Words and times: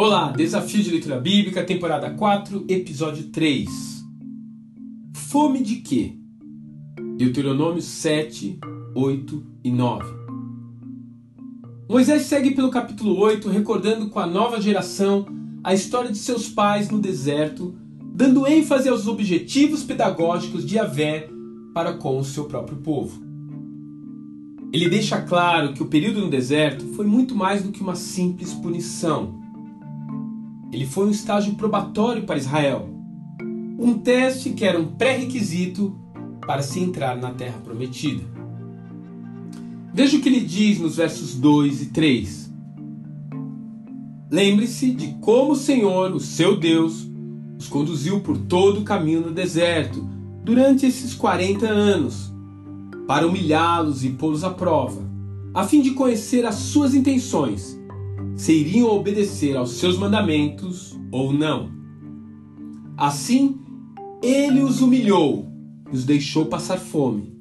Olá, 0.00 0.30
Desafio 0.30 0.82
de 0.82 0.90
Leitura 0.90 1.20
Bíblica, 1.20 1.64
temporada 1.64 2.10
4, 2.10 2.64
episódio 2.68 3.30
3. 3.30 3.68
Fome 5.12 5.60
de 5.60 5.76
quê? 5.76 6.16
Deuteronômio 7.16 7.82
7, 7.82 8.58
8 8.94 9.46
e 9.64 9.70
9. 9.70 10.04
Moisés 11.88 12.22
segue 12.22 12.52
pelo 12.52 12.70
capítulo 12.70 13.18
8, 13.18 13.48
recordando 13.48 14.08
com 14.08 14.18
a 14.18 14.26
nova 14.26 14.60
geração 14.60 15.26
a 15.64 15.74
história 15.74 16.10
de 16.10 16.18
seus 16.18 16.48
pais 16.48 16.90
no 16.90 17.00
deserto, 17.00 17.76
dando 18.14 18.46
ênfase 18.46 18.88
aos 18.88 19.06
objetivos 19.06 19.82
pedagógicos 19.82 20.64
de 20.64 20.78
Avé 20.78 21.28
para 21.74 21.94
com 21.94 22.18
o 22.18 22.24
seu 22.24 22.44
próprio 22.44 22.78
povo. 22.78 23.27
Ele 24.72 24.88
deixa 24.88 25.20
claro 25.22 25.72
que 25.72 25.82
o 25.82 25.86
período 25.86 26.20
no 26.20 26.30
deserto 26.30 26.84
foi 26.94 27.06
muito 27.06 27.34
mais 27.34 27.62
do 27.62 27.72
que 27.72 27.80
uma 27.80 27.94
simples 27.94 28.52
punição 28.52 29.38
ele 30.70 30.86
foi 30.86 31.06
um 31.06 31.10
estágio 31.10 31.54
probatório 31.54 32.24
para 32.24 32.36
Israel, 32.36 32.88
um 33.78 33.94
teste 33.94 34.50
que 34.50 34.64
era 34.64 34.78
um 34.78 34.84
pré-requisito 34.84 35.98
para 36.46 36.62
se 36.62 36.80
entrar 36.80 37.16
na 37.16 37.30
terra 37.30 37.58
prometida. 37.64 38.22
Veja 39.94 40.16
o 40.16 40.20
que 40.20 40.28
ele 40.28 40.40
diz 40.40 40.78
nos 40.78 40.96
versos 40.96 41.34
2 41.34 41.82
e 41.82 41.86
3. 41.86 42.52
Lembre-se 44.30 44.92
de 44.92 45.14
como 45.20 45.52
o 45.52 45.56
Senhor, 45.56 46.12
o 46.12 46.20
seu 46.20 46.58
Deus, 46.58 47.08
os 47.58 47.66
conduziu 47.66 48.20
por 48.20 48.36
todo 48.36 48.80
o 48.80 48.84
caminho 48.84 49.22
no 49.22 49.32
deserto 49.32 50.06
durante 50.44 50.84
esses 50.84 51.14
40 51.14 51.66
anos, 51.66 52.32
para 53.08 53.26
humilhá-los 53.26 54.04
e 54.04 54.10
pô-los 54.10 54.44
à 54.44 54.50
prova, 54.50 55.00
a 55.54 55.64
fim 55.64 55.80
de 55.80 55.92
conhecer 55.92 56.44
as 56.44 56.56
suas 56.56 56.94
intenções 56.94 57.80
se 58.36 58.52
iriam 58.52 58.94
obedecer 58.94 59.56
aos 59.56 59.78
seus 59.78 59.96
mandamentos 59.96 60.94
ou 61.10 61.32
não. 61.32 61.70
Assim, 62.98 63.58
ele 64.22 64.60
os 64.60 64.82
humilhou 64.82 65.46
e 65.90 65.96
os 65.96 66.04
deixou 66.04 66.46
passar 66.46 66.76
fome. 66.76 67.32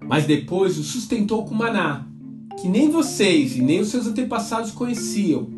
Mas 0.00 0.24
depois 0.24 0.78
os 0.78 0.86
sustentou 0.86 1.44
com 1.44 1.54
maná, 1.54 2.06
que 2.60 2.68
nem 2.68 2.88
vocês 2.88 3.56
e 3.56 3.60
nem 3.60 3.80
os 3.80 3.88
seus 3.88 4.06
antepassados 4.06 4.70
conheciam, 4.70 5.48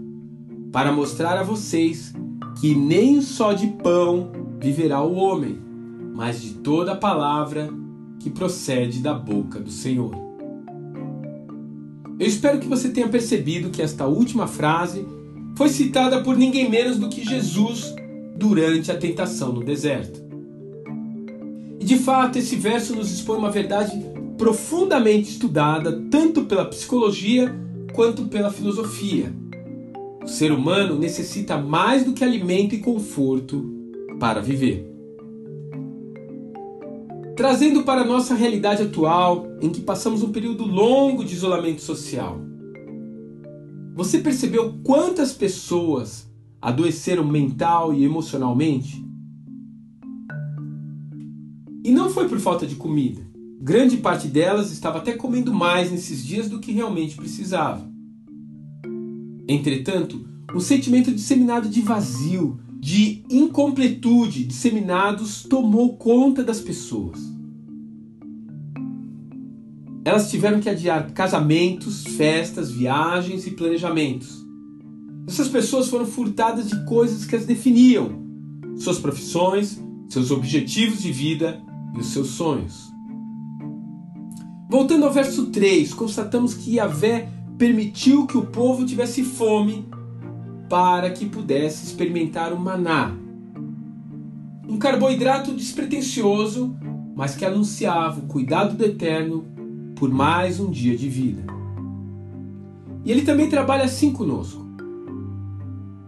para 0.73 0.91
mostrar 0.91 1.37
a 1.37 1.43
vocês 1.43 2.15
que 2.63 2.75
nem 2.75 3.21
só 3.21 3.53
de 3.53 3.67
pão 3.67 4.33
viverá 4.59 5.03
o 5.03 5.15
homem, 5.17 5.59
mas 6.15 6.41
de 6.41 6.55
toda 6.55 6.93
a 6.93 6.97
palavra 6.97 7.84
que 8.25 8.31
procede 8.31 9.01
da 9.01 9.13
boca 9.13 9.61
do 9.61 9.71
Senhor. 9.71 10.11
Eu 12.19 12.27
espero 12.27 12.59
que 12.59 12.67
você 12.67 12.89
tenha 12.89 13.07
percebido 13.07 13.69
que 13.69 13.83
esta 13.83 14.07
última 14.07 14.47
frase 14.47 15.07
foi 15.55 15.69
citada 15.69 16.23
por 16.23 16.35
ninguém 16.35 16.71
menos 16.71 16.97
do 16.97 17.11
que 17.11 17.23
Jesus 17.23 17.95
durante 18.35 18.91
a 18.91 18.97
tentação 18.97 19.53
no 19.53 19.63
deserto. 19.63 20.25
E 21.79 21.85
de 21.85 21.99
fato, 21.99 22.39
esse 22.39 22.57
verso 22.57 22.97
nos 22.97 23.13
expõe 23.13 23.37
uma 23.37 23.51
verdade 23.51 24.03
profundamente 24.39 25.29
estudada 25.29 25.93
tanto 26.11 26.47
pela 26.47 26.65
psicologia 26.65 27.55
quanto 27.93 28.25
pela 28.29 28.51
filosofia. 28.51 29.31
O 30.23 30.29
ser 30.29 30.51
humano 30.51 30.99
necessita 30.99 31.59
mais 31.59 32.05
do 32.05 32.15
que 32.15 32.25
alimento 32.25 32.75
e 32.75 32.79
conforto 32.79 33.71
para 34.19 34.41
viver 34.41 34.94
trazendo 37.37 37.83
para 37.83 38.03
a 38.03 38.07
nossa 38.07 38.35
realidade 38.35 38.83
atual, 38.83 39.47
em 39.61 39.71
que 39.71 39.81
passamos 39.81 40.23
um 40.23 40.31
período 40.31 40.65
longo 40.65 41.25
de 41.25 41.35
isolamento 41.35 41.83
social. 41.83 42.41
Você 43.95 44.19
percebeu 44.19 44.75
quantas 44.83 45.33
pessoas 45.33 46.31
adoeceram 46.61 47.25
mental 47.27 47.93
e 47.93 48.05
emocionalmente? 48.05 49.05
E 51.85 51.91
não 51.91 52.09
foi 52.11 52.29
por 52.29 52.39
falta 52.41 52.67
de 52.67 52.77
comida. 52.77 53.21
Grande 53.61 53.97
parte 53.99 54.29
delas 54.29 54.71
estava 54.71 54.99
até 54.99 55.13
comendo 55.13 55.53
mais 55.53 55.91
nesses 55.91 56.25
dias 56.25 56.49
do 56.49 56.59
que 56.59 56.73
realmente 56.73 57.17
precisava. 57.17 57.89
Entretanto, 59.47 60.27
um 60.55 60.61
sentimento 60.61 61.13
disseminado 61.13 61.69
de 61.69 61.81
vazio, 61.81 62.59
de 62.85 63.25
incompletude 63.31 64.45
disseminados 64.45 65.43
tomou 65.45 65.97
conta 65.97 66.45
das 66.45 66.61
pessoas. 66.61 67.19
Elas 70.05 70.31
tiveram 70.31 70.61
que 70.61 70.69
adiar 70.69 71.11
casamentos, 71.13 72.05
festas, 72.05 72.71
viagens 72.71 73.47
e 73.47 73.53
planejamentos. 73.53 74.45
Essas 75.27 75.49
pessoas 75.49 75.89
foram 75.89 76.05
furtadas 76.05 76.69
de 76.69 76.85
coisas 76.85 77.25
que 77.25 77.35
as 77.35 77.47
definiam: 77.47 78.23
suas 78.77 78.99
profissões, 78.99 79.83
seus 80.11 80.31
objetivos 80.31 81.01
de 81.01 81.11
vida 81.11 81.63
e 81.97 82.01
os 82.01 82.09
seus 82.09 82.33
sonhos. 82.33 82.93
Voltando 84.69 85.07
ao 85.07 85.13
verso 85.13 85.47
3, 85.47 85.95
constatamos 85.95 86.53
que 86.53 86.75
Yahvé 86.75 87.31
permitiu 87.57 88.27
que 88.27 88.37
o 88.37 88.45
povo 88.45 88.85
tivesse 88.85 89.25
fome 89.25 89.87
para 90.69 91.11
que 91.11 91.27
pudesse 91.27 91.85
experimentar 91.85 92.53
o 92.53 92.59
maná. 92.59 93.15
Um 94.69 94.79
carboidrato 94.79 95.53
despretensioso, 95.53 96.75
mas 97.15 97.37
que 97.37 97.45
anunciava 97.45 98.21
o 98.21 98.27
cuidado 98.27 98.77
do 98.77 98.85
Eterno 98.85 99.45
por 99.95 100.11
mais 100.11 100.59
um 100.59 100.71
dia 100.71 100.97
de 100.97 101.09
vida. 101.09 101.45
E 103.05 103.11
ele 103.11 103.23
também 103.23 103.49
trabalha 103.49 103.85
assim 103.85 104.13
conosco. 104.13 104.65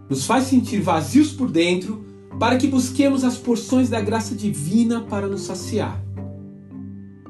Nos 0.09 0.25
faz 0.25 0.45
sentir 0.45 0.81
vazios 0.81 1.31
por 1.31 1.51
dentro 1.51 2.05
para 2.39 2.57
que 2.57 2.67
busquemos 2.67 3.23
as 3.23 3.37
porções 3.37 3.89
da 3.89 4.01
graça 4.01 4.35
divina 4.35 5.01
para 5.01 5.27
nos 5.27 5.41
saciar, 5.41 6.01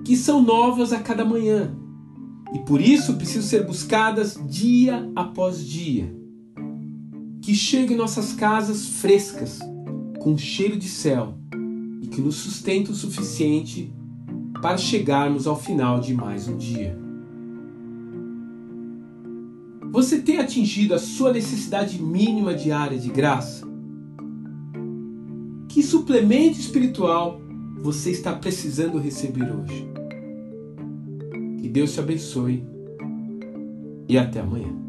que 0.04 0.16
são 0.16 0.42
novas 0.42 0.94
a 0.94 1.00
cada 1.00 1.24
manhã 1.24 1.76
e 2.54 2.60
por 2.60 2.80
isso 2.82 3.16
precisam 3.16 3.44
ser 3.44 3.66
buscadas 3.66 4.40
dia 4.48 5.10
após 5.16 5.66
dia 5.66 6.14
que 7.48 7.56
chegue 7.56 7.94
em 7.94 7.96
nossas 7.96 8.34
casas 8.34 8.86
frescas, 9.00 9.60
com 10.20 10.38
cheiro 10.38 10.76
de 10.76 10.90
céu, 10.90 11.34
e 12.02 12.08
que 12.08 12.20
nos 12.20 12.36
sustente 12.36 12.92
o 12.92 12.94
suficiente 12.94 13.90
para 14.62 14.78
chegarmos 14.78 15.48
ao 15.48 15.58
final 15.58 16.02
de 16.02 16.14
mais 16.14 16.50
um 16.50 16.58
dia. 16.58 17.00
Você 19.94 20.20
tem 20.20 20.40
atingido 20.40 20.94
a 20.94 21.00
sua 21.00 21.32
necessidade 21.32 22.04
mínima 22.04 22.54
diária 22.54 23.00
de 23.00 23.08
graça? 23.08 23.66
Que 25.70 25.82
suplemento 25.82 26.60
espiritual 26.60 27.40
você 27.80 28.12
está 28.12 28.34
precisando 28.34 29.00
receber 29.00 29.50
hoje? 29.50 29.88
Que 31.62 31.70
Deus 31.70 31.94
te 31.94 32.02
abençoe 32.02 32.62
e 34.10 34.18
até 34.18 34.42
amanhã. 34.42 34.87